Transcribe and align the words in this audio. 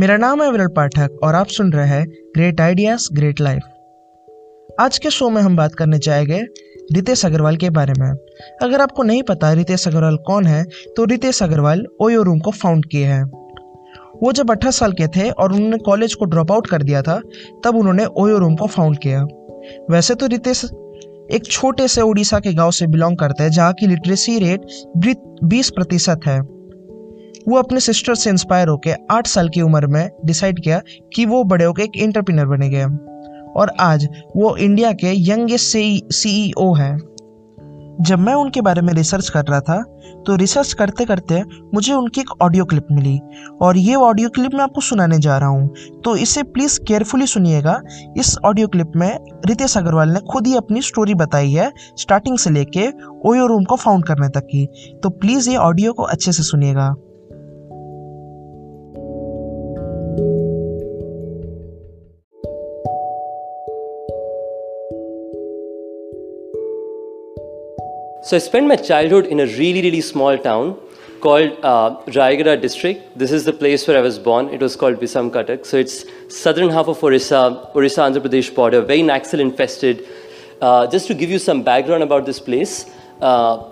मेरा 0.00 0.16
नाम 0.16 0.42
है 0.42 0.50
विरल 0.50 0.66
पाठक 0.66 1.18
और 1.22 1.34
आप 1.34 1.46
सुन 1.46 1.72
रहे 1.72 1.86
हैं 1.86 2.06
ग्रेट 2.34 2.60
आइडियाज़ 2.60 3.06
ग्रेट 3.12 3.40
लाइफ 3.40 3.62
आज 4.80 4.98
के 4.98 5.10
शो 5.10 5.30
में 5.30 5.40
हम 5.42 5.56
बात 5.56 5.74
करने 5.74 5.98
जाएँगे 5.98 6.38
रितेश 6.92 7.24
अग्रवाल 7.26 7.56
के 7.56 7.70
बारे 7.70 7.92
में। 7.98 8.08
अगर 8.62 8.80
आपको 8.80 9.02
नहीं 9.02 9.22
पता 9.22 9.52
रितेश 9.52 9.86
अग्रवाल 9.88 10.16
कौन 10.16 10.46
है 10.46 10.64
तो 10.96 11.04
रितेश 11.04 11.42
अग्रवाल 11.42 11.84
ओयो 12.00 12.22
रूम 12.22 12.38
को 12.38 12.50
फाउंड 12.50 12.86
किए 12.86 13.04
हैं। 13.04 13.24
वो 14.22 14.32
जब 14.32 14.50
अठारह 14.50 14.70
साल 14.70 14.92
के 14.92 15.06
थे 15.06 15.30
और 15.30 15.52
उन्होंने 15.52 15.78
कॉलेज 15.78 16.14
को 16.14 16.24
ड्रॉप 16.24 16.52
आउट 16.52 16.66
कर 16.66 16.82
दिया 16.82 17.02
था, 17.02 17.20
तब 17.64 17.76
उन्होंने 17.76 18.04
ओयो 18.04 18.38
रूम 18.38 18.54
को 18.56 18.66
फाउंड 18.66 18.98
किया। 18.98 19.22
वैसे 19.90 20.14
तो 20.14 20.26
रितेश 20.26 20.64
एक 21.30 21.42
छोटे 21.44 21.88
से 21.88 22.00
उड़ीसा 22.00 22.38
के 22.38 22.54
गाँव 22.54 22.70
से 22.70 22.86
बिलोंग 22.86 23.16
करते 23.16 23.42
हैं, 23.42 23.50
जहाँ 23.50 23.72
की 23.72 23.86
लिटरेसी 23.86 24.38
रेट 24.38 24.60
बीस 25.44 25.70
प्रतिशत 25.70 26.20
है। 26.26 26.59
वो 27.48 27.58
अपने 27.58 27.80
सिस्टर 27.80 28.14
से 28.14 28.30
इंस्पायर 28.30 28.68
होकर 28.68 28.96
आठ 29.10 29.26
साल 29.26 29.48
की 29.48 29.62
उम्र 29.62 29.86
में 29.86 30.08
डिसाइड 30.24 30.62
किया 30.62 30.80
कि 31.14 31.26
वो 31.26 31.44
बड़े 31.44 31.64
होकर 31.64 31.82
एक 31.82 31.96
एंटरप्रेन्योर 31.96 32.48
बनेंगे 32.48 32.84
और 33.60 33.72
आज 33.80 34.08
वो 34.36 34.56
इंडिया 34.56 34.92
के 34.92 35.12
यंगेस्ट 35.30 35.76
सीईओ 36.12 36.72
है। 36.74 36.96
जब 38.00 38.18
मैं 38.18 38.34
उनके 38.34 38.60
बारे 38.60 38.82
में 38.82 38.92
रिसर्च 38.94 39.28
कर 39.28 39.44
रहा 39.44 39.60
था 39.60 39.82
तो 40.26 40.36
रिसर्च 40.36 40.72
करते 40.72 41.04
करते 41.04 41.42
मुझे 41.74 41.92
उनकी 41.92 42.20
एक 42.20 42.30
ऑडियो 42.42 42.64
क्लिप 42.64 42.86
मिली। 42.92 43.18
और 43.62 43.76
ये 43.76 43.94
ऑडियो 43.94 44.28
क्लिप 44.28 44.54
मैं 44.54 44.60
आपको 44.60 44.80
सुनाने 44.80 45.18
जा 45.18 45.36
रहा 45.38 45.48
हूँ। 45.48 45.68
तो 46.04 46.16
इसे 46.16 46.42
प्लीज़ 46.42 46.78
केयरफुली 46.88 47.26
सुनिएगा। 47.26 47.80
इस 48.16 48.36
ऑडियो 48.44 48.68
क्लिप 48.68 48.92
में 48.96 49.18
रितेश 49.46 49.76
अग्रवाल 49.78 50.10
ने 50.10 50.20
खुद 50.32 50.46
ही 50.46 50.56
अपनी 50.56 50.82
स्टोरी 50.82 51.14
बताई 51.14 51.52
है 51.52 51.70
स्टार्टिंग 51.96 52.38
से 52.38 52.50
लेके 52.50 52.88
ओयो 53.26 53.46
रूम 53.46 53.64
को 53.64 53.76
फाउंड 53.76 54.04
करने 54.04 54.28
तक 54.28 54.46
की। 54.46 54.66
तो 55.02 55.10
प्लीज़ 55.10 55.50
ये 55.50 55.56
ऑडियो 55.56 55.92
को 55.92 56.02
अच्छे 56.02 56.32
से 56.32 56.42
सुनिएगा। 56.42 56.94
So 68.30 68.36
I 68.36 68.38
spent 68.38 68.68
my 68.68 68.76
childhood 68.76 69.26
in 69.26 69.40
a 69.40 69.46
really, 69.46 69.82
really 69.82 70.00
small 70.00 70.38
town 70.38 70.78
called 71.20 71.50
uh, 71.64 71.96
district. 72.60 73.18
This 73.18 73.32
is 73.32 73.44
the 73.44 73.52
place 73.52 73.88
where 73.88 73.98
I 73.98 74.00
was 74.00 74.20
born. 74.20 74.50
It 74.50 74.60
was 74.60 74.76
called 74.76 75.00
Bissam 75.00 75.32
Cuttack. 75.32 75.66
So 75.66 75.76
it's 75.76 76.04
southern 76.28 76.70
half 76.70 76.86
of 76.86 77.02
Orissa, 77.02 77.68
Orissa 77.74 78.02
Andhra 78.02 78.20
Pradesh 78.20 78.54
border, 78.54 78.82
very 78.82 79.00
Naxal 79.00 79.40
infested. 79.40 80.06
Uh, 80.60 80.86
just 80.86 81.08
to 81.08 81.14
give 81.14 81.28
you 81.28 81.40
some 81.40 81.64
background 81.64 82.04
about 82.04 82.24
this 82.24 82.38
place, 82.38 82.86
uh, 83.20 83.64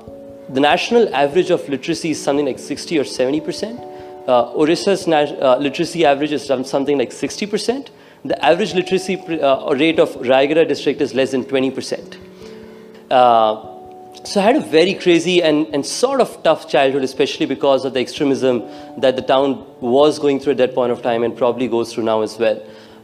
the 0.49 0.59
national 0.59 1.15
average 1.15 1.51
of 1.51 1.69
literacy 1.69 2.11
is 2.11 2.21
something 2.21 2.47
like 2.47 2.59
60 2.59 2.99
or 2.99 3.05
70 3.05 3.41
percent. 3.43 3.79
Uh, 4.27 4.53
Orissa's 4.55 5.07
uh, 5.07 5.57
literacy 5.61 6.05
average 6.05 6.33
is 6.33 6.45
something 6.45 6.99
like 6.99 7.13
60 7.13 7.47
percent. 7.47 7.91
The 8.25 8.45
average 8.45 8.75
literacy 8.75 9.21
uh, 9.41 9.73
rate 9.75 10.01
of 10.01 10.17
Rayagada 10.17 10.67
district 10.67 11.01
is 11.01 11.15
less 11.15 11.31
than 11.31 11.45
20 11.45 11.71
percent. 11.71 12.19
So 14.25 14.41
I 14.41 14.45
had 14.45 14.57
a 14.57 14.61
very 14.61 14.95
crazy 14.95 15.43
and, 15.43 15.67
and 15.73 15.87
sort 15.87 16.21
of 16.21 16.43
tough 16.43 16.69
childhood, 16.69 17.05
especially 17.05 17.47
because 17.47 17.85
of 17.85 17.95
the 17.95 18.01
extremism 18.01 18.69
that 18.99 19.17
the 19.17 19.23
town 19.23 19.65
was 19.81 20.19
going 20.19 20.41
through 20.41 20.53
at 20.53 20.59
that 20.59 20.75
point 20.75 20.93
of 20.93 21.03
time 21.03 21.23
and 21.23 21.37
probably 21.37 21.69
goes 21.69 21.93
through 21.93 22.05
now 22.05 22.23
as 22.23 22.39
well. 22.39 22.61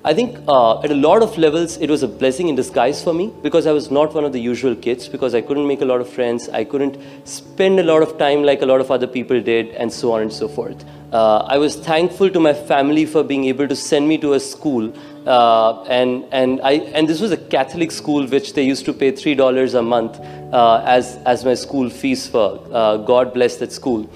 I 0.07 0.13
think 0.13 0.39
uh, 0.47 0.83
at 0.83 0.91
a 0.91 0.95
lot 0.95 1.23
of 1.23 1.39
levels, 1.39 1.79
it 1.79 1.89
was 1.89 2.03
a 2.03 2.09
blessing 2.09 2.49
in 2.49 2.55
disguise 2.55 3.03
for 3.03 3.15
me 3.15 3.33
because 3.43 3.67
I 3.67 3.73
was 3.73 3.91
not 3.91 4.13
one 4.13 4.27
of 4.27 4.35
the 4.35 4.39
usual 4.39 4.77
kids 4.77 5.09
because 5.09 5.35
I 5.35 5.41
couldn't 5.41 5.67
make 5.67 5.81
a 5.81 5.87
lot 5.87 6.03
of 6.03 6.11
friends. 6.11 6.51
I 6.51 6.65
couldn't 6.65 6.99
spend 7.27 7.81
a 7.81 7.83
lot 7.83 8.03
of 8.03 8.19
time 8.19 8.43
like 8.43 8.61
a 8.61 8.67
lot 8.67 8.83
of 8.83 8.91
other 8.91 9.07
people 9.07 9.41
did 9.41 9.71
and 9.71 9.91
so 9.91 10.13
on 10.13 10.21
and 10.21 10.31
so 10.31 10.47
forth. 10.47 10.85
Uh, 11.11 11.39
I 11.49 11.57
was 11.57 11.77
thankful 11.77 12.29
to 12.29 12.39
my 12.39 12.53
family 12.53 13.07
for 13.07 13.23
being 13.23 13.47
able 13.47 13.67
to 13.67 13.75
send 13.75 14.07
me 14.07 14.19
to 14.19 14.35
a 14.35 14.41
school 14.41 14.93
uh, 15.27 15.85
and, 15.85 16.27
and, 16.33 16.61
I, 16.63 16.73
and 16.73 17.09
this 17.09 17.23
was 17.23 17.33
a 17.33 17.39
Catholic 17.39 17.91
school 17.91 18.27
which 18.27 18.53
they 18.53 18.63
used 18.63 18.85
to 18.85 18.93
pay 18.93 19.11
$3 19.11 19.75
a 19.75 19.81
month 19.81 20.21
uh, 20.21 20.83
as, 20.85 21.17
as 21.25 21.47
my 21.47 21.55
school 21.55 21.89
fees 21.89 22.27
for. 22.27 22.61
Uh, 22.71 22.99
God 22.99 23.33
bless 23.33 23.57
that 23.57 23.73
school. 23.73 24.11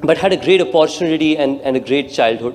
But 0.00 0.16
had 0.16 0.32
a 0.32 0.38
great 0.38 0.62
opportunity 0.62 1.36
and, 1.36 1.60
and 1.60 1.76
a 1.76 1.80
great 1.80 2.10
childhood. 2.10 2.54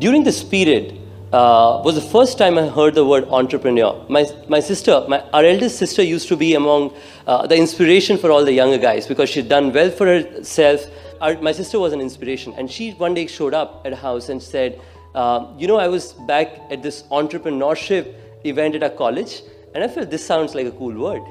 During 0.00 0.24
this 0.24 0.42
period, 0.42 0.97
uh, 1.32 1.82
was 1.84 1.94
the 1.94 2.00
first 2.00 2.38
time 2.38 2.56
I 2.56 2.68
heard 2.68 2.94
the 2.94 3.04
word 3.04 3.24
entrepreneur. 3.28 4.04
My, 4.08 4.26
my 4.48 4.60
sister, 4.60 5.04
my, 5.08 5.20
our 5.32 5.44
eldest 5.44 5.78
sister 5.78 6.02
used 6.02 6.28
to 6.28 6.36
be 6.36 6.54
among 6.54 6.94
uh, 7.26 7.46
the 7.46 7.56
inspiration 7.56 8.16
for 8.16 8.30
all 8.30 8.44
the 8.44 8.52
younger 8.52 8.78
guys 8.78 9.06
because 9.06 9.28
she'd 9.28 9.48
done 9.48 9.72
well 9.72 9.90
for 9.90 10.06
herself. 10.06 10.86
Our, 11.20 11.40
my 11.42 11.52
sister 11.52 11.78
was 11.78 11.92
an 11.92 12.00
inspiration 12.00 12.54
and 12.56 12.70
she 12.70 12.92
one 12.92 13.14
day 13.14 13.26
showed 13.26 13.52
up 13.52 13.82
at 13.84 13.92
a 13.92 13.96
house 13.96 14.30
and 14.30 14.42
said, 14.42 14.80
uh, 15.14 15.52
you 15.58 15.66
know, 15.66 15.76
I 15.76 15.88
was 15.88 16.14
back 16.26 16.60
at 16.70 16.82
this 16.82 17.02
entrepreneurship 17.10 18.14
event 18.44 18.76
at 18.76 18.82
a 18.82 18.90
college 18.90 19.42
and 19.74 19.84
I 19.84 19.88
felt 19.88 20.10
this 20.10 20.24
sounds 20.24 20.54
like 20.54 20.66
a 20.66 20.72
cool 20.72 20.94
word. 20.94 21.22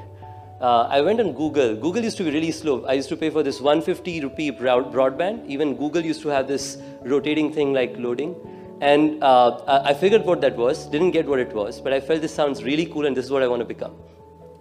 Uh, 0.60 0.82
I 0.90 1.00
went 1.00 1.20
on 1.20 1.32
Google. 1.32 1.74
Google 1.76 2.02
used 2.02 2.16
to 2.18 2.24
be 2.24 2.30
really 2.30 2.50
slow. 2.50 2.84
I 2.84 2.94
used 2.94 3.08
to 3.10 3.16
pay 3.16 3.30
for 3.30 3.42
this 3.42 3.60
150 3.60 4.20
rupee 4.20 4.50
broadband. 4.50 5.46
Even 5.46 5.76
Google 5.76 6.04
used 6.04 6.20
to 6.22 6.28
have 6.28 6.48
this 6.48 6.78
rotating 7.02 7.52
thing 7.52 7.72
like 7.72 7.94
loading. 7.96 8.34
And 8.80 9.22
uh, 9.22 9.82
I 9.84 9.92
figured 9.92 10.24
what 10.24 10.40
that 10.42 10.56
was, 10.56 10.86
didn't 10.86 11.10
get 11.10 11.26
what 11.26 11.40
it 11.40 11.52
was, 11.52 11.80
but 11.80 11.92
I 11.92 12.00
felt 12.00 12.20
this 12.20 12.34
sounds 12.34 12.62
really 12.62 12.86
cool 12.86 13.06
and 13.06 13.16
this 13.16 13.24
is 13.24 13.30
what 13.30 13.42
I 13.42 13.48
want 13.48 13.60
to 13.60 13.66
become. 13.66 13.96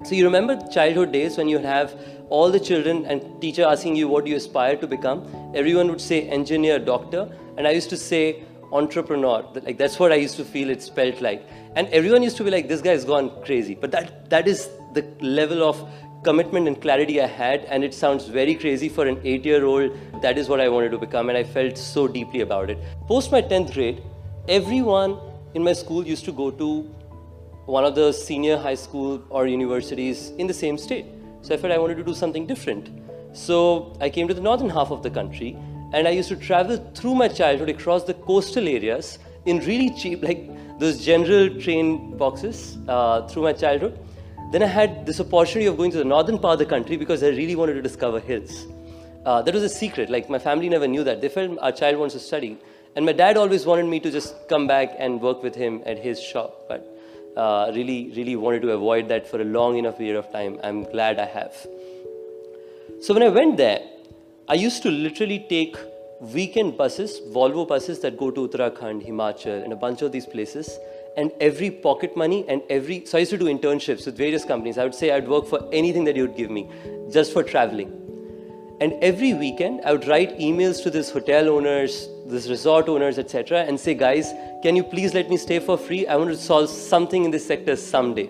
So 0.04 0.16
you 0.16 0.26
remember 0.26 0.56
childhood 0.70 1.12
days 1.12 1.38
when 1.38 1.48
you 1.48 1.58
have 1.60 2.00
all 2.30 2.52
the 2.52 2.60
children 2.60 3.06
and 3.06 3.42
teacher 3.42 3.64
asking 3.64 3.96
you 3.96 4.08
what 4.08 4.28
you 4.28 4.36
aspire 4.36 4.76
to 4.78 4.88
become? 4.88 5.28
Everyone 5.56 5.88
would 5.90 6.02
say 6.02 6.28
engineer, 6.30 6.80
doctor, 6.80 7.30
and 7.58 7.68
I 7.68 7.72
used 7.72 7.90
to 7.90 7.98
say 7.98 8.44
entrepreneur. 8.72 9.46
Like 9.54 9.78
that's 9.78 10.00
what 10.00 10.12
I 10.12 10.16
used 10.16 10.36
to 10.38 10.46
feel 10.46 10.70
it 10.70 10.84
felt 10.96 11.22
like. 11.22 11.48
And 11.76 11.88
everyone 11.90 12.24
used 12.24 12.38
to 12.38 12.44
be 12.44 12.52
like, 12.52 12.68
this 12.68 12.82
guy's 12.82 13.06
gone 13.06 13.32
crazy. 13.44 13.76
But 13.76 13.92
that 13.92 14.30
that 14.30 14.48
is 14.48 14.70
the 14.94 15.06
level 15.22 15.64
of 15.64 15.90
commitment 16.24 16.68
and 16.68 16.82
clarity 16.82 17.22
I 17.22 17.28
had, 17.28 17.66
and 17.66 17.84
it 17.84 17.94
sounds 17.94 18.26
very 18.26 18.56
crazy 18.56 18.90
for 18.90 19.06
an 19.08 19.20
eight 19.24 19.46
year 19.46 19.66
old. 19.66 19.92
That 20.22 20.38
is 20.38 20.50
what 20.50 20.60
I 20.60 20.70
wanted 20.70 20.92
to 20.92 20.98
become, 20.98 21.30
and 21.30 21.38
I 21.38 21.44
felt 21.44 21.78
so 21.78 22.08
deeply 22.08 22.42
about 22.42 22.70
it. 22.70 22.78
Post 23.08 23.32
my 23.32 23.42
10th 23.42 23.74
grade, 23.74 24.04
everyone 24.48 25.20
in 25.54 25.64
my 25.64 25.74
school 25.74 26.06
used 26.06 26.26
to 26.26 26.32
go 26.32 26.52
to 26.52 26.84
one 27.66 27.84
of 27.84 27.96
the 27.96 28.12
senior 28.12 28.58
high 28.58 28.76
school 28.76 29.22
or 29.30 29.48
universities 29.48 30.30
in 30.38 30.48
the 30.48 30.54
same 30.54 30.78
state. 30.78 31.06
So 31.42 31.54
I 31.54 31.58
felt 31.58 31.74
I 31.74 31.78
wanted 31.78 31.98
to 31.98 32.04
do 32.04 32.14
something 32.14 32.46
different. 32.46 32.90
So 33.34 33.96
I 34.02 34.10
came 34.10 34.28
to 34.28 34.34
the 34.34 34.42
northern 34.42 34.70
half 34.70 34.92
of 34.92 35.04
the 35.04 35.10
country, 35.10 35.58
and 35.94 36.08
I 36.08 36.12
used 36.12 36.30
to 36.30 36.36
travel 36.36 36.78
through 36.96 37.16
my 37.16 37.28
childhood 37.28 37.70
across 37.70 38.04
the 38.04 38.14
coastal 38.14 38.68
areas 38.68 39.20
in 39.46 39.60
really 39.60 39.90
cheap, 39.92 40.24
like 40.24 40.50
those 40.80 41.04
general 41.04 41.50
train 41.60 42.18
boxes 42.18 42.78
uh, 42.88 43.28
through 43.28 43.44
my 43.44 43.54
childhood 43.54 43.98
then 44.52 44.64
I 44.64 44.68
had 44.68 45.06
this 45.06 45.20
opportunity 45.20 45.66
of 45.66 45.76
going 45.76 45.92
to 45.92 45.98
the 45.98 46.06
northern 46.06 46.40
part 46.40 46.54
of 46.54 46.60
the 46.60 46.66
country 46.66 46.96
because 46.96 47.22
I 47.22 47.30
really 47.30 47.56
wanted 47.56 47.74
to 47.74 47.82
discover 47.82 48.20
hills. 48.20 48.66
Uh, 49.26 49.42
that 49.42 49.54
was 49.54 49.64
a 49.64 49.70
secret. 49.70 50.10
Like 50.10 50.30
my 50.30 50.40
family 50.40 50.70
never 50.70 50.88
knew 50.88 51.04
that. 51.04 51.20
They 51.20 51.28
felt 51.28 51.60
our 51.62 51.74
child 51.74 51.98
wants 51.98 52.14
to 52.14 52.20
study. 52.20 52.58
And 52.96 53.06
my 53.06 53.12
dad 53.12 53.36
always 53.36 53.66
wanted 53.66 53.88
me 53.88 54.00
to 54.00 54.10
just 54.10 54.48
come 54.48 54.66
back 54.66 54.96
and 54.98 55.22
work 55.22 55.44
with 55.44 55.54
him 55.54 55.84
at 55.86 56.00
his 56.00 56.22
shop. 56.22 56.66
But 56.70 56.88
uh, 57.36 57.72
really, 57.76 58.14
really 58.16 58.38
wanted 58.38 58.62
to 58.62 58.72
avoid 58.72 59.10
that 59.10 59.28
for 59.28 59.42
a 59.42 59.44
long 59.44 59.78
enough 59.78 59.98
period 59.98 60.16
of 60.16 60.32
time. 60.32 60.60
I'm 60.64 60.84
glad 60.84 61.20
I 61.20 61.26
have. 61.26 61.54
So 63.02 63.14
when 63.14 63.24
I 63.24 63.30
went 63.30 63.58
there, 63.58 63.82
I 64.48 64.54
used 64.54 64.82
to 64.84 64.90
literally 64.90 65.46
take 65.50 65.76
weekend 66.22 66.78
buses, 66.78 67.20
Volvo 67.34 67.68
buses 67.68 68.00
that 68.00 68.18
go 68.18 68.32
to 68.32 68.48
Uttarakhand, 68.48 69.06
Himachal, 69.06 69.62
and 69.64 69.74
a 69.74 69.76
bunch 69.76 70.02
of 70.02 70.14
these 70.14 70.26
places 70.26 70.80
and 71.16 71.32
every 71.40 71.72
pocket 71.72 72.16
money 72.16 72.46
and 72.48 72.62
every, 72.70 73.06
so 73.06 73.18
I 73.18 73.22
used 73.22 73.32
to 73.32 73.38
do 73.38 73.46
internships 73.46 74.06
with 74.06 74.18
various 74.18 74.46
companies. 74.46 74.78
I 74.78 74.84
would 74.84 74.96
say 74.96 75.12
I'd 75.12 75.28
work 75.28 75.48
for 75.48 75.68
anything 75.72 76.04
that 76.06 76.16
you 76.16 76.24
would 76.24 76.36
give 76.36 76.52
me, 76.52 76.70
just 77.12 77.34
for 77.34 77.44
traveling. 77.44 77.94
And 78.80 78.94
every 79.02 79.34
weekend, 79.34 79.82
I 79.86 79.92
would 79.94 80.08
write 80.08 80.38
emails 80.38 80.84
to 80.84 80.92
this 80.92 81.10
hotel 81.10 81.50
owners, 81.50 82.10
this 82.28 82.48
resort 82.48 82.88
owners, 82.88 83.18
etc., 83.18 83.64
and 83.64 83.80
say, 83.80 83.96
guys, 83.96 84.34
can 84.62 84.76
you 84.76 84.84
please 84.84 85.16
let 85.16 85.30
me 85.30 85.38
stay 85.38 85.58
for 85.58 85.78
free? 85.78 86.06
I 86.06 86.16
want 86.16 86.30
to 86.30 86.38
solve 86.38 86.70
something 86.70 87.26
in 87.26 87.32
this 87.32 87.46
sector 87.46 87.76
someday. 87.76 88.30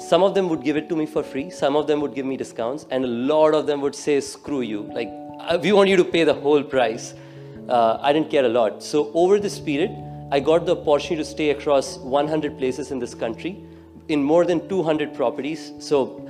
Some 0.00 0.24
of 0.24 0.34
them 0.34 0.48
would 0.48 0.64
give 0.64 0.76
it 0.76 0.88
to 0.88 0.96
me 0.96 1.06
for 1.06 1.22
free, 1.22 1.50
some 1.50 1.76
of 1.76 1.86
them 1.86 2.00
would 2.00 2.16
give 2.16 2.26
me 2.26 2.36
discounts, 2.36 2.86
and 2.90 3.04
a 3.04 3.08
lot 3.08 3.54
of 3.54 3.68
them 3.68 3.80
would 3.82 3.94
say, 3.94 4.20
screw 4.20 4.62
you. 4.62 4.90
Like, 4.92 5.08
uh, 5.38 5.58
we 5.62 5.70
want 5.70 5.88
you 5.88 5.96
to 5.98 6.04
pay 6.04 6.24
the 6.24 6.34
whole 6.34 6.64
price. 6.64 7.14
Uh, 7.68 7.98
I 8.00 8.12
didn't 8.12 8.30
care 8.30 8.44
a 8.44 8.48
lot. 8.48 8.82
So, 8.82 9.12
over 9.14 9.38
this 9.38 9.60
period, 9.60 9.92
I 10.34 10.40
got 10.40 10.66
the 10.66 10.74
opportunity 10.74 11.14
to 11.14 11.24
stay 11.24 11.50
across 11.50 11.96
100 11.98 12.58
places 12.58 12.90
in 12.90 12.98
this 12.98 13.14
country 13.14 13.56
in 14.08 14.20
more 14.20 14.44
than 14.44 14.68
200 14.68 15.14
properties. 15.14 15.72
So 15.78 16.28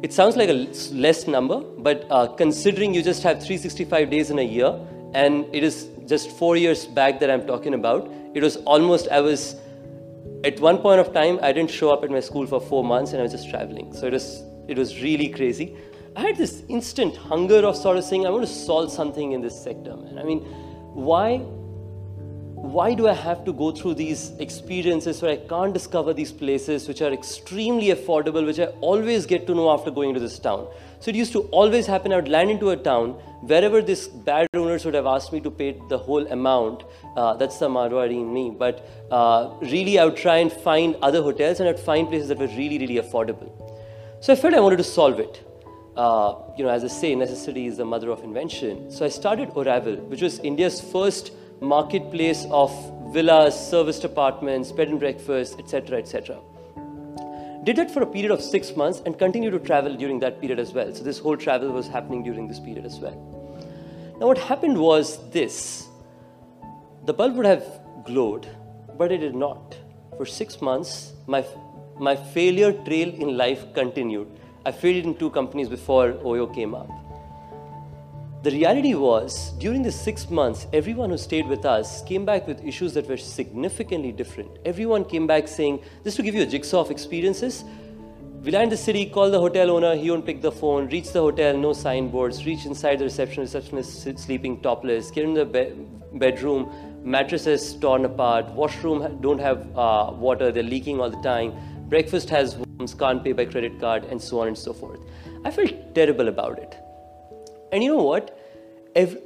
it 0.00 0.10
sounds 0.10 0.38
like 0.38 0.48
a 0.48 0.54
less 0.94 1.26
number, 1.26 1.60
but 1.60 2.06
uh, 2.10 2.28
considering 2.28 2.94
you 2.94 3.02
just 3.02 3.22
have 3.24 3.42
365 3.42 4.08
days 4.08 4.30
in 4.30 4.38
a 4.38 4.42
year, 4.42 4.80
and 5.12 5.44
it 5.54 5.62
is 5.62 5.90
just 6.06 6.30
four 6.30 6.56
years 6.56 6.86
back 6.86 7.20
that 7.20 7.30
I'm 7.30 7.46
talking 7.46 7.74
about, 7.74 8.10
it 8.32 8.42
was 8.42 8.56
almost, 8.56 9.08
I 9.08 9.20
was, 9.20 9.56
at 10.44 10.58
one 10.58 10.78
point 10.78 11.00
of 11.00 11.12
time, 11.12 11.38
I 11.42 11.52
didn't 11.52 11.70
show 11.70 11.90
up 11.90 12.02
at 12.04 12.10
my 12.10 12.20
school 12.20 12.46
for 12.46 12.58
four 12.58 12.82
months 12.82 13.12
and 13.12 13.20
I 13.20 13.22
was 13.22 13.32
just 13.32 13.50
traveling. 13.50 13.92
So 13.92 14.06
it 14.06 14.14
was, 14.14 14.42
it 14.66 14.78
was 14.78 15.02
really 15.02 15.28
crazy. 15.28 15.76
I 16.16 16.22
had 16.22 16.38
this 16.38 16.62
instant 16.70 17.18
hunger 17.18 17.66
of 17.66 17.76
sort 17.76 17.98
of 17.98 18.04
saying, 18.04 18.26
I 18.26 18.30
want 18.30 18.46
to 18.46 18.52
solve 18.52 18.90
something 18.90 19.32
in 19.32 19.42
this 19.42 19.62
sector, 19.62 19.94
man. 19.94 20.18
I 20.18 20.22
mean, 20.22 20.38
why 20.94 21.42
why 22.62 22.94
do 22.94 23.08
I 23.08 23.12
have 23.12 23.44
to 23.44 23.52
go 23.52 23.72
through 23.72 23.94
these 23.94 24.30
experiences 24.38 25.20
where 25.20 25.32
I 25.32 25.36
can't 25.36 25.74
discover 25.74 26.14
these 26.14 26.30
places 26.30 26.86
which 26.86 27.02
are 27.02 27.12
extremely 27.12 27.88
affordable, 27.88 28.46
which 28.46 28.60
I 28.60 28.66
always 28.80 29.26
get 29.26 29.48
to 29.48 29.54
know 29.54 29.68
after 29.70 29.90
going 29.90 30.14
to 30.14 30.20
this 30.20 30.38
town? 30.38 30.68
So 31.00 31.10
it 31.10 31.16
used 31.16 31.32
to 31.32 31.40
always 31.50 31.88
happen, 31.88 32.12
I 32.12 32.16
would 32.16 32.28
land 32.28 32.50
into 32.50 32.70
a 32.70 32.76
town, 32.76 33.14
wherever 33.40 33.82
this 33.82 34.06
bad 34.06 34.46
owners 34.54 34.84
would 34.84 34.94
have 34.94 35.06
asked 35.06 35.32
me 35.32 35.40
to 35.40 35.50
pay 35.50 35.76
the 35.88 35.98
whole 35.98 36.24
amount, 36.28 36.84
uh, 37.16 37.34
that's 37.34 37.58
the 37.58 37.68
Marwari 37.68 38.12
in 38.12 38.32
me, 38.32 38.54
but 38.56 38.88
uh, 39.10 39.50
really 39.62 39.98
I 39.98 40.04
would 40.04 40.16
try 40.16 40.36
and 40.36 40.52
find 40.52 40.94
other 41.02 41.20
hotels 41.20 41.58
and 41.58 41.68
I'd 41.68 41.80
find 41.80 42.06
places 42.06 42.28
that 42.28 42.38
were 42.38 42.46
really, 42.46 42.78
really 42.78 43.02
affordable. 43.02 43.50
So 44.20 44.32
I 44.32 44.36
felt 44.36 44.54
I 44.54 44.60
wanted 44.60 44.76
to 44.76 44.84
solve 44.84 45.18
it. 45.18 45.44
Uh, 45.96 46.36
you 46.56 46.62
know, 46.62 46.70
as 46.70 46.84
I 46.84 46.88
say, 46.88 47.14
necessity 47.16 47.66
is 47.66 47.76
the 47.76 47.84
mother 47.84 48.10
of 48.10 48.22
invention. 48.22 48.88
So 48.88 49.04
I 49.04 49.08
started 49.08 49.48
Oravel, 49.50 49.98
which 50.04 50.22
was 50.22 50.38
India's 50.38 50.80
first 50.80 51.32
marketplace 51.62 52.44
of 52.50 52.70
villas, 53.12 53.54
serviced 53.54 54.04
apartments, 54.04 54.72
bed 54.72 54.88
and 54.88 54.98
breakfast, 54.98 55.58
etc., 55.58 55.98
etc. 55.98 56.38
Did 57.64 57.76
that 57.76 57.90
for 57.90 58.02
a 58.02 58.06
period 58.06 58.32
of 58.32 58.42
six 58.42 58.74
months 58.76 59.00
and 59.06 59.16
continued 59.16 59.52
to 59.52 59.60
travel 59.60 59.94
during 59.94 60.18
that 60.20 60.40
period 60.40 60.58
as 60.58 60.72
well. 60.72 60.92
So 60.92 61.04
this 61.04 61.20
whole 61.20 61.36
travel 61.36 61.70
was 61.70 61.86
happening 61.86 62.24
during 62.24 62.48
this 62.48 62.58
period 62.58 62.84
as 62.84 62.98
well. 62.98 63.14
Now 64.18 64.26
what 64.26 64.38
happened 64.38 64.76
was 64.76 65.30
this. 65.30 65.86
The 67.04 67.14
bulb 67.14 67.36
would 67.36 67.46
have 67.46 67.64
glowed, 68.04 68.48
but 68.98 69.12
it 69.12 69.18
did 69.18 69.36
not. 69.36 69.76
For 70.16 70.26
six 70.26 70.60
months, 70.60 71.12
my, 71.26 71.44
my 71.98 72.16
failure 72.16 72.72
trail 72.72 73.08
in 73.08 73.36
life 73.36 73.72
continued. 73.74 74.28
I 74.66 74.72
failed 74.72 75.04
in 75.04 75.14
two 75.16 75.30
companies 75.30 75.68
before 75.68 76.12
Oyo 76.24 76.52
came 76.52 76.74
up. 76.74 77.01
The 78.42 78.50
reality 78.50 78.94
was, 78.94 79.52
during 79.52 79.84
the 79.84 79.92
six 79.92 80.28
months, 80.28 80.66
everyone 80.72 81.10
who 81.10 81.16
stayed 81.16 81.46
with 81.46 81.64
us 81.64 82.02
came 82.02 82.24
back 82.24 82.48
with 82.48 82.64
issues 82.64 82.92
that 82.94 83.08
were 83.08 83.16
significantly 83.16 84.10
different. 84.10 84.50
Everyone 84.64 85.04
came 85.04 85.28
back 85.28 85.46
saying, 85.46 85.78
just 86.02 86.16
to 86.16 86.24
give 86.24 86.34
you 86.34 86.42
a 86.42 86.46
jigsaw 86.46 86.80
of 86.80 86.90
experiences, 86.90 87.62
we 88.42 88.50
land 88.50 88.72
the 88.72 88.76
city, 88.76 89.06
call 89.06 89.30
the 89.30 89.38
hotel 89.38 89.70
owner, 89.70 89.94
he 89.94 90.10
won't 90.10 90.26
pick 90.26 90.42
the 90.42 90.50
phone, 90.50 90.88
reach 90.88 91.12
the 91.12 91.20
hotel, 91.20 91.56
no 91.56 91.72
signboards, 91.72 92.44
reach 92.44 92.66
inside 92.66 92.98
the 92.98 93.04
reception, 93.04 93.42
receptionist 93.42 94.18
sleeping 94.18 94.60
topless, 94.60 95.12
get 95.12 95.22
in 95.22 95.34
the 95.34 95.44
be 95.44 95.76
bedroom, 96.18 96.68
mattresses 97.04 97.74
torn 97.74 98.04
apart, 98.04 98.46
washroom 98.46 99.20
don't 99.20 99.38
have 99.38 99.68
uh, 99.78 100.10
water, 100.12 100.50
they're 100.50 100.64
leaking 100.64 101.00
all 101.00 101.10
the 101.10 101.22
time, 101.22 101.54
breakfast 101.88 102.28
has 102.28 102.56
worms, 102.56 102.92
can't 102.92 103.22
pay 103.22 103.30
by 103.30 103.44
credit 103.44 103.78
card, 103.78 104.02
and 104.06 104.20
so 104.20 104.40
on 104.40 104.48
and 104.48 104.58
so 104.58 104.72
forth. 104.72 104.98
I 105.44 105.52
felt 105.52 105.94
terrible 105.94 106.26
about 106.26 106.58
it. 106.58 106.81
And 107.72 107.82
you 107.82 107.96
know 107.96 108.02
what? 108.02 108.38
Every, 108.94 109.18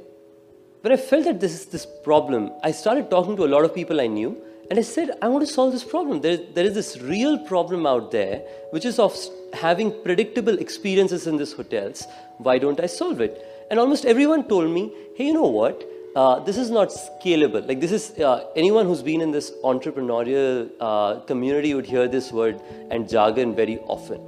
when 0.81 0.93
I 0.93 0.97
felt 0.97 1.25
that 1.25 1.39
this 1.39 1.53
is 1.53 1.65
this 1.65 1.85
problem, 1.85 2.51
I 2.63 2.71
started 2.71 3.09
talking 3.09 3.35
to 3.35 3.43
a 3.43 3.51
lot 3.53 3.65
of 3.65 3.75
people 3.75 3.99
I 3.99 4.07
knew, 4.07 4.41
and 4.69 4.79
I 4.79 4.81
said, 4.81 5.11
I 5.21 5.27
want 5.27 5.45
to 5.45 5.53
solve 5.53 5.73
this 5.73 5.83
problem. 5.83 6.21
There, 6.21 6.37
there 6.37 6.65
is 6.65 6.73
this 6.73 7.01
real 7.01 7.37
problem 7.39 7.85
out 7.85 8.11
there, 8.11 8.39
which 8.71 8.85
is 8.85 8.99
of 8.99 9.17
having 9.53 9.93
predictable 10.03 10.57
experiences 10.59 11.27
in 11.27 11.37
these 11.37 11.53
hotels. 11.53 12.05
Why 12.37 12.57
don't 12.57 12.79
I 12.79 12.85
solve 12.85 13.21
it? 13.21 13.45
And 13.69 13.79
almost 13.79 14.05
everyone 14.05 14.47
told 14.47 14.69
me, 14.69 14.91
hey, 15.15 15.25
you 15.27 15.33
know 15.33 15.47
what? 15.47 15.83
Uh, 16.15 16.39
this 16.39 16.57
is 16.57 16.69
not 16.69 16.89
scalable. 16.89 17.67
Like 17.67 17.79
this 17.79 17.91
is, 17.91 18.17
uh, 18.19 18.47
anyone 18.55 18.85
who's 18.85 19.03
been 19.03 19.21
in 19.21 19.31
this 19.31 19.51
entrepreneurial 19.63 20.69
uh, 20.79 21.19
community 21.21 21.73
would 21.73 21.85
hear 21.85 22.07
this 22.07 22.31
word 22.31 22.61
and 22.91 23.07
jargon 23.07 23.55
very 23.55 23.79
often. 23.79 24.19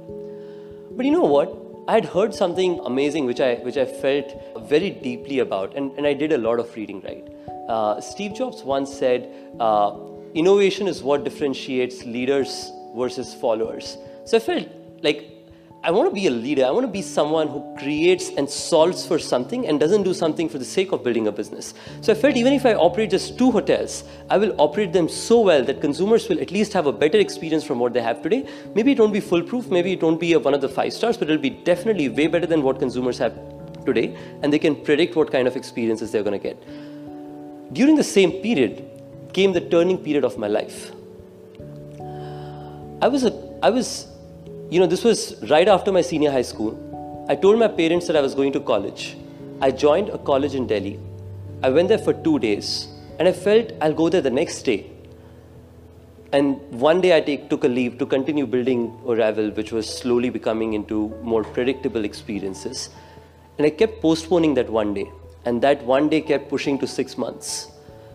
But 0.92 1.04
you 1.04 1.12
know 1.12 1.24
what? 1.24 1.69
I 1.90 1.94
had 1.94 2.04
heard 2.04 2.32
something 2.32 2.78
amazing 2.84 3.26
which 3.26 3.40
I, 3.40 3.54
which 3.66 3.76
I 3.76 3.84
felt 3.84 4.60
very 4.60 4.90
deeply 4.90 5.40
about, 5.40 5.74
and, 5.74 5.90
and 5.98 6.06
I 6.06 6.12
did 6.14 6.30
a 6.30 6.38
lot 6.38 6.60
of 6.60 6.72
reading, 6.76 7.00
right? 7.00 7.26
Uh, 7.68 8.00
Steve 8.00 8.32
Jobs 8.32 8.62
once 8.62 8.96
said, 8.96 9.28
uh, 9.58 9.98
innovation 10.34 10.86
is 10.86 11.02
what 11.02 11.24
differentiates 11.24 12.04
leaders 12.04 12.70
versus 12.96 13.34
followers. 13.34 13.98
So 14.24 14.36
I 14.36 14.40
felt 14.40 14.68
like 15.02 15.39
I 15.82 15.90
want 15.90 16.10
to 16.10 16.14
be 16.14 16.26
a 16.26 16.30
leader. 16.30 16.66
I 16.66 16.70
want 16.70 16.84
to 16.84 16.92
be 16.92 17.00
someone 17.00 17.48
who 17.48 17.74
creates 17.78 18.28
and 18.36 18.48
solves 18.50 19.06
for 19.06 19.18
something 19.18 19.66
and 19.66 19.80
doesn't 19.80 20.02
do 20.02 20.12
something 20.12 20.46
for 20.46 20.58
the 20.58 20.64
sake 20.64 20.92
of 20.92 21.02
building 21.02 21.26
a 21.26 21.32
business. 21.32 21.72
So 22.02 22.12
I 22.12 22.16
felt 22.16 22.36
even 22.36 22.52
if 22.52 22.66
I 22.66 22.74
operate 22.74 23.08
just 23.10 23.38
two 23.38 23.50
hotels, 23.50 24.04
I 24.28 24.36
will 24.36 24.54
operate 24.58 24.92
them 24.92 25.08
so 25.08 25.40
well 25.40 25.64
that 25.64 25.80
consumers 25.80 26.28
will 26.28 26.38
at 26.38 26.50
least 26.50 26.74
have 26.74 26.86
a 26.86 26.92
better 26.92 27.16
experience 27.16 27.64
from 27.64 27.78
what 27.78 27.94
they 27.94 28.02
have 28.02 28.20
today. 28.20 28.46
Maybe 28.74 28.92
it 28.92 28.98
won't 28.98 29.14
be 29.14 29.20
foolproof, 29.20 29.68
maybe 29.68 29.92
it 29.92 30.02
won't 30.02 30.20
be 30.20 30.36
one 30.36 30.52
of 30.52 30.60
the 30.60 30.68
five 30.68 30.92
stars, 30.92 31.16
but 31.16 31.30
it'll 31.30 31.40
be 31.40 31.48
definitely 31.48 32.10
way 32.10 32.26
better 32.26 32.46
than 32.46 32.62
what 32.62 32.78
consumers 32.78 33.16
have 33.16 33.34
today. 33.86 34.14
And 34.42 34.52
they 34.52 34.58
can 34.58 34.76
predict 34.76 35.16
what 35.16 35.32
kind 35.32 35.48
of 35.48 35.56
experiences 35.56 36.12
they're 36.12 36.22
going 36.22 36.38
to 36.38 36.46
get. 36.46 36.62
During 37.72 37.96
the 37.96 38.04
same 38.04 38.32
period 38.42 38.84
came 39.32 39.54
the 39.54 39.62
turning 39.62 39.96
period 39.96 40.24
of 40.24 40.36
my 40.36 40.48
life. 40.48 40.92
I 43.00 43.08
was 43.08 43.24
a, 43.24 43.32
I 43.62 43.70
was 43.70 44.08
you 44.70 44.78
know, 44.78 44.86
this 44.86 45.02
was 45.02 45.34
right 45.50 45.66
after 45.66 45.90
my 45.90 46.00
senior 46.00 46.30
high 46.30 46.42
school. 46.42 47.26
I 47.28 47.34
told 47.34 47.58
my 47.58 47.66
parents 47.66 48.06
that 48.06 48.14
I 48.14 48.20
was 48.20 48.36
going 48.36 48.52
to 48.52 48.60
college. 48.60 49.16
I 49.60 49.72
joined 49.72 50.10
a 50.10 50.18
college 50.18 50.54
in 50.54 50.68
Delhi. 50.68 51.00
I 51.64 51.70
went 51.70 51.88
there 51.88 51.98
for 51.98 52.12
two 52.12 52.38
days 52.38 52.86
and 53.18 53.26
I 53.26 53.32
felt 53.32 53.72
I'll 53.80 53.92
go 53.92 54.08
there 54.08 54.20
the 54.20 54.30
next 54.30 54.62
day. 54.62 54.92
And 56.32 56.60
one 56.70 57.00
day 57.00 57.16
I 57.16 57.20
take, 57.20 57.50
took 57.50 57.64
a 57.64 57.68
leave 57.68 57.98
to 57.98 58.06
continue 58.06 58.46
building 58.46 58.96
Oravel, 59.04 59.56
which 59.56 59.72
was 59.72 59.88
slowly 59.88 60.30
becoming 60.30 60.74
into 60.74 61.08
more 61.20 61.42
predictable 61.42 62.04
experiences. 62.04 62.90
And 63.58 63.66
I 63.66 63.70
kept 63.70 64.00
postponing 64.00 64.54
that 64.54 64.70
one 64.70 64.94
day. 64.94 65.10
And 65.44 65.60
that 65.62 65.82
one 65.82 66.08
day 66.08 66.20
kept 66.20 66.48
pushing 66.48 66.78
to 66.78 66.86
six 66.86 67.18
months. 67.18 67.72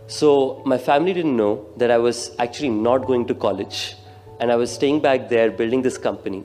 So 0.07 0.63
my 0.66 0.78
family 0.78 1.12
didn't 1.12 1.36
know 1.36 1.68
that 1.75 1.92
I 1.92 1.98
was 1.98 2.34
actually 2.40 2.69
not 2.69 3.06
going 3.06 3.25
to 3.28 3.36
college 3.36 3.98
and 4.39 4.51
I 4.51 4.55
was 4.55 4.71
staying 4.71 5.01
back 5.01 5.29
there 5.29 5.51
building 5.51 5.81
this 5.81 5.97
company. 5.97 6.43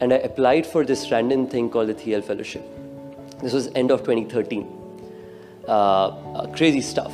And 0.00 0.12
I 0.12 0.16
applied 0.16 0.66
for 0.66 0.84
this 0.84 1.10
random 1.10 1.46
thing 1.46 1.70
called 1.70 1.88
the 1.88 1.94
Thiel 1.94 2.22
Fellowship. 2.22 2.62
This 3.42 3.52
was 3.52 3.68
end 3.74 3.90
of 3.90 4.00
2013. 4.00 4.66
Uh, 5.68 5.70
uh, 5.72 6.46
crazy 6.56 6.80
stuff. 6.80 7.12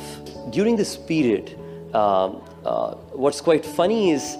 During 0.49 0.75
this 0.75 0.95
period, 0.95 1.57
um, 1.93 2.41
uh, 2.65 2.95
what's 3.13 3.41
quite 3.41 3.65
funny 3.65 4.11
is, 4.11 4.37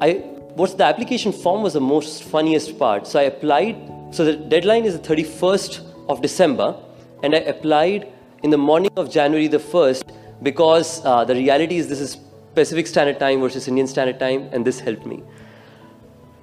I 0.00 0.14
what's 0.54 0.74
the 0.74 0.84
application 0.84 1.32
form 1.32 1.62
was 1.62 1.72
the 1.72 1.80
most 1.80 2.24
funniest 2.24 2.78
part. 2.78 3.06
So 3.06 3.20
I 3.20 3.24
applied. 3.24 3.76
So 4.10 4.24
the 4.24 4.36
deadline 4.36 4.84
is 4.84 4.98
the 4.98 5.14
31st 5.14 6.08
of 6.08 6.20
December, 6.22 6.76
and 7.22 7.34
I 7.34 7.38
applied 7.38 8.08
in 8.42 8.50
the 8.50 8.58
morning 8.58 8.90
of 8.96 9.10
January 9.10 9.48
the 9.48 9.58
1st 9.58 10.12
because 10.42 11.04
uh, 11.04 11.24
the 11.24 11.34
reality 11.34 11.76
is 11.76 11.88
this 11.88 12.00
is 12.00 12.16
Pacific 12.58 12.88
Standard 12.88 13.20
Time 13.20 13.40
versus 13.40 13.68
Indian 13.68 13.86
Standard 13.86 14.18
Time, 14.18 14.48
and 14.52 14.64
this 14.64 14.80
helped 14.80 15.06
me. 15.06 15.22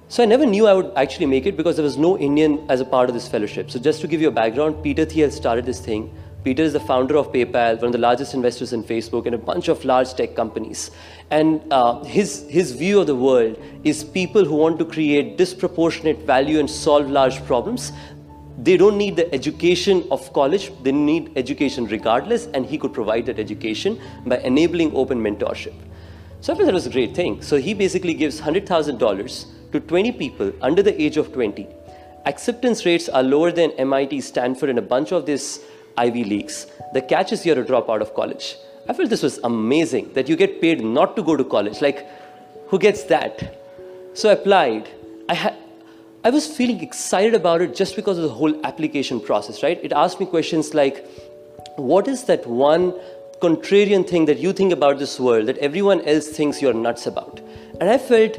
So 0.08 0.22
I 0.22 0.26
never 0.26 0.46
knew 0.46 0.66
I 0.66 0.72
would 0.72 0.92
actually 0.96 1.26
make 1.26 1.44
it 1.44 1.58
because 1.58 1.76
there 1.76 1.82
was 1.84 1.98
no 1.98 2.16
Indian 2.16 2.64
as 2.70 2.80
a 2.80 2.86
part 2.86 3.10
of 3.10 3.14
this 3.14 3.28
fellowship. 3.28 3.70
So 3.70 3.78
just 3.78 4.00
to 4.00 4.06
give 4.06 4.22
you 4.22 4.28
a 4.28 4.36
background, 4.38 4.82
Peter 4.82 5.04
Thiel 5.04 5.30
started 5.30 5.66
this 5.66 5.78
thing. 5.78 6.14
Peter 6.42 6.62
is 6.62 6.72
the 6.72 6.80
founder 6.80 7.16
of 7.18 7.30
PayPal, 7.32 7.76
one 7.76 7.86
of 7.86 7.92
the 7.92 7.98
largest 7.98 8.32
investors 8.32 8.72
in 8.72 8.82
Facebook, 8.82 9.26
and 9.26 9.34
a 9.34 9.38
bunch 9.50 9.68
of 9.68 9.84
large 9.84 10.14
tech 10.14 10.34
companies. 10.34 10.90
And 11.30 11.60
uh, 11.70 12.02
his, 12.04 12.46
his 12.48 12.72
view 12.72 13.00
of 13.00 13.08
the 13.08 13.16
world 13.16 13.60
is 13.84 14.02
people 14.02 14.44
who 14.44 14.56
want 14.56 14.78
to 14.78 14.86
create 14.86 15.36
disproportionate 15.36 16.20
value 16.20 16.60
and 16.60 16.70
solve 16.70 17.10
large 17.10 17.44
problems. 17.44 17.92
They 18.62 18.78
don't 18.78 18.96
need 18.96 19.16
the 19.16 19.30
education 19.34 20.06
of 20.10 20.32
college, 20.32 20.72
they 20.82 20.92
need 20.92 21.32
education 21.36 21.84
regardless, 21.88 22.46
and 22.54 22.64
he 22.64 22.78
could 22.78 22.94
provide 22.94 23.26
that 23.26 23.38
education 23.38 24.00
by 24.24 24.38
enabling 24.38 24.96
open 24.96 25.22
mentorship. 25.22 25.74
So 26.46 26.52
I 26.52 26.56
thought 26.56 26.66
that 26.66 26.74
was 26.74 26.86
a 26.86 26.90
great 26.90 27.12
thing. 27.12 27.42
So 27.42 27.56
he 27.56 27.74
basically 27.74 28.14
gives 28.14 28.40
$100,000 28.40 29.72
to 29.72 29.80
20 29.80 30.12
people 30.12 30.52
under 30.62 30.80
the 30.80 31.02
age 31.02 31.16
of 31.16 31.32
20. 31.32 31.66
Acceptance 32.24 32.86
rates 32.86 33.08
are 33.08 33.24
lower 33.24 33.50
than 33.50 33.72
MIT, 33.72 34.20
Stanford, 34.20 34.70
and 34.70 34.78
a 34.78 34.82
bunch 34.82 35.10
of 35.10 35.26
these 35.26 35.58
Ivy 35.96 36.22
Leagues. 36.22 36.68
The 36.92 37.02
catch 37.02 37.32
is 37.32 37.44
you're 37.44 37.58
a 37.58 37.66
drop 37.66 37.90
out 37.90 38.00
of 38.00 38.14
college. 38.14 38.58
I 38.88 38.92
felt 38.92 39.10
this 39.10 39.24
was 39.24 39.38
amazing 39.42 40.12
that 40.12 40.28
you 40.28 40.36
get 40.36 40.60
paid 40.60 40.84
not 40.84 41.16
to 41.16 41.24
go 41.24 41.34
to 41.34 41.42
college. 41.42 41.82
Like, 41.82 42.06
who 42.68 42.78
gets 42.78 43.02
that? 43.14 43.58
So 44.14 44.28
I 44.28 44.34
applied. 44.34 44.88
I 45.28 45.34
had. 45.34 45.56
I 46.22 46.30
was 46.30 46.46
feeling 46.46 46.80
excited 46.80 47.34
about 47.34 47.60
it 47.60 47.74
just 47.74 47.96
because 47.96 48.18
of 48.18 48.22
the 48.22 48.30
whole 48.30 48.64
application 48.64 49.18
process, 49.18 49.64
right? 49.64 49.80
It 49.82 49.92
asked 49.92 50.20
me 50.20 50.26
questions 50.26 50.74
like, 50.74 51.04
what 51.74 52.06
is 52.06 52.22
that 52.24 52.46
one 52.46 52.94
contrarian 53.40 54.08
thing 54.08 54.24
that 54.26 54.38
you 54.38 54.52
think 54.52 54.72
about 54.72 54.98
this 54.98 55.20
world 55.20 55.46
that 55.46 55.58
everyone 55.58 56.00
else 56.02 56.28
thinks 56.28 56.62
you're 56.62 56.74
nuts 56.74 57.06
about. 57.06 57.40
And 57.80 57.90
I 57.90 57.98
felt, 57.98 58.38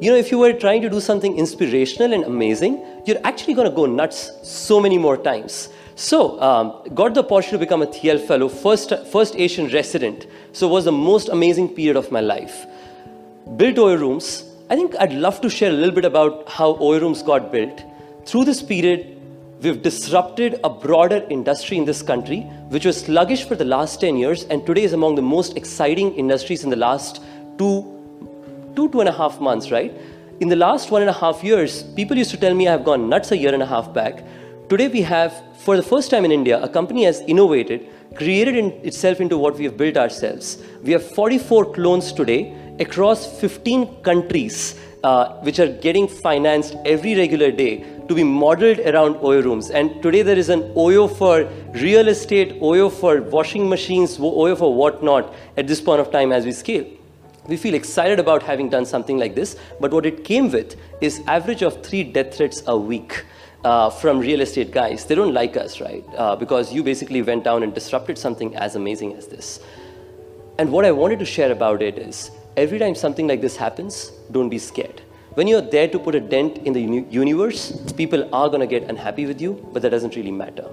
you 0.00 0.10
know, 0.10 0.16
if 0.16 0.30
you 0.30 0.38
were 0.38 0.52
trying 0.52 0.82
to 0.82 0.90
do 0.90 1.00
something 1.00 1.36
inspirational 1.38 2.12
and 2.12 2.24
amazing, 2.24 2.84
you're 3.06 3.20
actually 3.24 3.54
going 3.54 3.68
to 3.68 3.74
go 3.74 3.86
nuts 3.86 4.30
so 4.42 4.80
many 4.80 4.98
more 4.98 5.16
times. 5.16 5.70
So, 5.94 6.40
um, 6.40 6.94
got 6.94 7.14
the 7.14 7.24
opportunity 7.24 7.52
to 7.52 7.58
become 7.58 7.82
a 7.82 7.86
Thiel 7.86 8.18
fellow, 8.18 8.48
first, 8.48 8.92
first 9.10 9.34
Asian 9.34 9.68
resident. 9.70 10.26
So, 10.52 10.68
it 10.68 10.72
was 10.72 10.84
the 10.84 10.92
most 10.92 11.28
amazing 11.28 11.70
period 11.70 11.96
of 11.96 12.12
my 12.12 12.20
life. 12.20 12.66
Built 13.56 13.76
Oyo 13.76 13.98
Rooms. 13.98 14.44
I 14.70 14.76
think 14.76 14.94
I'd 15.00 15.12
love 15.12 15.40
to 15.40 15.50
share 15.50 15.70
a 15.70 15.72
little 15.72 15.94
bit 15.94 16.04
about 16.04 16.48
how 16.48 16.74
Oyo 16.74 17.00
Rooms 17.00 17.22
got 17.22 17.50
built. 17.50 17.82
Through 18.26 18.44
this 18.44 18.62
period, 18.62 19.17
We've 19.60 19.82
disrupted 19.82 20.60
a 20.62 20.70
broader 20.70 21.26
industry 21.28 21.78
in 21.78 21.84
this 21.84 22.00
country, 22.00 22.42
which 22.68 22.86
was 22.86 23.00
sluggish 23.00 23.42
for 23.42 23.56
the 23.56 23.64
last 23.64 24.00
10 24.00 24.16
years, 24.16 24.44
and 24.44 24.64
today 24.64 24.84
is 24.84 24.92
among 24.92 25.16
the 25.16 25.22
most 25.22 25.56
exciting 25.56 26.14
industries 26.14 26.62
in 26.62 26.70
the 26.70 26.76
last 26.76 27.20
two, 27.58 27.82
two, 28.76 28.88
two 28.88 29.00
and 29.00 29.08
a 29.08 29.12
half 29.12 29.40
months, 29.40 29.72
right? 29.72 29.92
In 30.38 30.48
the 30.48 30.54
last 30.54 30.92
one 30.92 31.02
and 31.02 31.10
a 31.10 31.12
half 31.12 31.42
years, 31.42 31.82
people 31.82 32.16
used 32.16 32.30
to 32.30 32.36
tell 32.36 32.54
me 32.54 32.68
I've 32.68 32.84
gone 32.84 33.08
nuts 33.08 33.32
a 33.32 33.36
year 33.36 33.52
and 33.52 33.60
a 33.60 33.66
half 33.66 33.92
back. 33.92 34.22
Today 34.68 34.86
we 34.86 35.02
have, 35.02 35.34
for 35.56 35.76
the 35.76 35.82
first 35.82 36.08
time 36.08 36.24
in 36.24 36.30
India, 36.30 36.62
a 36.62 36.68
company 36.68 37.02
has 37.02 37.22
innovated, 37.22 37.88
created 38.14 38.54
in 38.54 38.70
itself 38.86 39.20
into 39.20 39.36
what 39.36 39.56
we 39.56 39.64
have 39.64 39.76
built 39.76 39.96
ourselves. 39.96 40.58
We 40.84 40.92
have 40.92 41.02
44 41.02 41.72
clones 41.72 42.12
today 42.12 42.56
across 42.78 43.40
15 43.40 44.02
countries 44.02 44.78
uh, 45.04 45.34
which 45.40 45.58
are 45.58 45.68
getting 45.68 46.08
financed 46.08 46.76
every 46.84 47.14
regular 47.14 47.50
day 47.50 47.84
to 48.08 48.14
be 48.14 48.24
modeled 48.24 48.78
around 48.80 49.14
Oyo 49.16 49.44
rooms. 49.44 49.70
And 49.70 50.02
today 50.02 50.22
there 50.22 50.38
is 50.38 50.48
an 50.48 50.62
Oyo 50.74 51.14
for 51.14 51.44
real 51.80 52.08
estate, 52.08 52.60
Oyo 52.60 52.90
for 52.90 53.22
washing 53.22 53.68
machines, 53.68 54.18
Oyo 54.18 54.56
for 54.58 54.74
whatnot 54.74 55.34
at 55.56 55.66
this 55.66 55.80
point 55.80 56.00
of 56.00 56.10
time 56.10 56.32
as 56.32 56.44
we 56.44 56.52
scale. 56.52 56.86
We 57.46 57.56
feel 57.56 57.74
excited 57.74 58.18
about 58.18 58.42
having 58.42 58.68
done 58.68 58.84
something 58.84 59.18
like 59.18 59.34
this, 59.34 59.56
but 59.80 59.92
what 59.92 60.04
it 60.04 60.24
came 60.24 60.50
with 60.50 60.76
is 61.00 61.22
average 61.26 61.62
of 61.62 61.82
three 61.84 62.04
death 62.04 62.34
threats 62.34 62.62
a 62.66 62.76
week. 62.76 63.24
Uh, 63.64 63.90
from 63.90 64.20
real 64.20 64.40
estate 64.40 64.70
guys. 64.70 65.04
They 65.04 65.16
don't 65.16 65.34
like 65.34 65.56
us, 65.56 65.80
right? 65.80 66.04
Uh, 66.16 66.36
because 66.36 66.72
you 66.72 66.84
basically 66.84 67.22
went 67.22 67.42
down 67.42 67.64
and 67.64 67.74
disrupted 67.74 68.16
something 68.16 68.54
as 68.54 68.76
amazing 68.76 69.14
as 69.14 69.26
this. 69.26 69.58
And 70.58 70.70
what 70.70 70.84
I 70.84 70.92
wanted 70.92 71.18
to 71.18 71.24
share 71.24 71.50
about 71.50 71.82
it 71.82 71.98
is 71.98 72.30
every 72.58 72.78
time 72.78 72.94
something 72.94 73.28
like 73.28 73.40
this 73.40 73.56
happens, 73.56 74.10
don't 74.32 74.48
be 74.48 74.58
scared. 74.58 75.02
When 75.34 75.46
you're 75.46 75.66
there 75.74 75.88
to 75.88 75.98
put 75.98 76.14
a 76.16 76.20
dent 76.20 76.58
in 76.58 76.72
the 76.72 76.80
uni 76.80 77.06
universe, 77.10 77.62
people 77.96 78.28
are 78.34 78.48
going 78.48 78.60
to 78.60 78.66
get 78.66 78.88
unhappy 78.92 79.26
with 79.26 79.40
you, 79.40 79.52
but 79.72 79.82
that 79.82 79.90
doesn't 79.90 80.16
really 80.16 80.32
matter. 80.32 80.66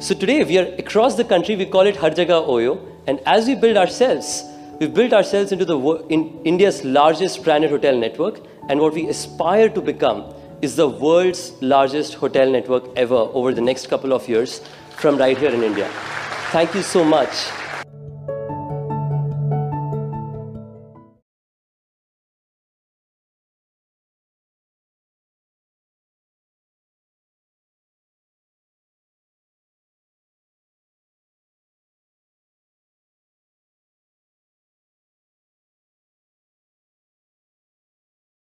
So 0.00 0.14
today, 0.14 0.44
we 0.44 0.58
are 0.58 0.66
across 0.84 1.16
the 1.16 1.24
country, 1.24 1.56
we 1.56 1.66
call 1.66 1.86
it 1.92 1.96
Har 1.96 2.10
Jagah 2.10 2.40
Oyo. 2.54 2.80
And 3.06 3.20
as 3.26 3.46
we 3.46 3.54
build 3.66 3.76
ourselves, 3.76 4.44
we've 4.80 4.94
built 4.94 5.12
ourselves 5.12 5.52
into 5.52 5.64
the 5.64 5.78
in 6.08 6.24
India's 6.44 6.82
largest 6.84 7.44
branded 7.44 7.70
hotel 7.70 7.96
network. 8.06 8.40
And 8.70 8.80
what 8.80 8.94
we 8.94 9.08
aspire 9.08 9.68
to 9.68 9.82
become 9.92 10.24
is 10.62 10.76
the 10.76 10.88
world's 10.88 11.46
largest 11.60 12.14
hotel 12.14 12.50
network 12.50 12.90
ever 12.96 13.22
over 13.40 13.52
the 13.52 13.66
next 13.70 13.88
couple 13.88 14.12
of 14.12 14.28
years 14.28 14.60
from 14.96 15.18
right 15.18 15.36
here 15.36 15.50
in 15.50 15.62
India. 15.62 15.88
Thank 16.52 16.74
you 16.74 16.82
so 16.82 17.04
much. 17.04 17.67